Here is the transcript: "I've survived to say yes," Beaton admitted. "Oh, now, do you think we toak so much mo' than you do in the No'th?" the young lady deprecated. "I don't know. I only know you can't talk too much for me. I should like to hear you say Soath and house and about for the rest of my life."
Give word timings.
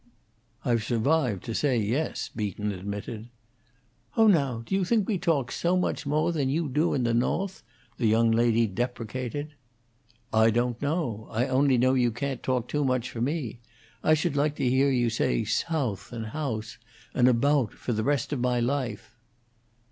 "I've 0.65 0.83
survived 0.83 1.43
to 1.43 1.53
say 1.53 1.77
yes," 1.77 2.31
Beaton 2.35 2.71
admitted. 2.71 3.29
"Oh, 4.17 4.25
now, 4.25 4.63
do 4.65 4.73
you 4.73 4.83
think 4.83 5.07
we 5.07 5.19
toak 5.19 5.51
so 5.51 5.77
much 5.77 6.07
mo' 6.07 6.31
than 6.31 6.49
you 6.49 6.69
do 6.69 6.95
in 6.95 7.03
the 7.03 7.13
No'th?" 7.13 7.61
the 7.97 8.07
young 8.07 8.31
lady 8.31 8.65
deprecated. 8.65 9.53
"I 10.33 10.49
don't 10.49 10.81
know. 10.81 11.27
I 11.29 11.45
only 11.45 11.77
know 11.77 11.93
you 11.93 12.09
can't 12.11 12.41
talk 12.41 12.67
too 12.67 12.83
much 12.83 13.11
for 13.11 13.21
me. 13.21 13.59
I 14.03 14.15
should 14.15 14.35
like 14.35 14.55
to 14.55 14.67
hear 14.67 14.89
you 14.89 15.11
say 15.11 15.43
Soath 15.45 16.11
and 16.11 16.25
house 16.25 16.79
and 17.13 17.27
about 17.27 17.71
for 17.71 17.93
the 17.93 18.03
rest 18.03 18.33
of 18.33 18.39
my 18.39 18.59
life." 18.59 19.15